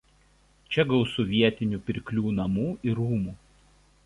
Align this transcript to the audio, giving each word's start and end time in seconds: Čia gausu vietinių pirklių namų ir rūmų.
Čia 0.75 0.85
gausu 0.93 1.25
vietinių 1.33 1.81
pirklių 1.91 2.35
namų 2.41 2.67
ir 2.91 2.99
rūmų. 3.03 3.41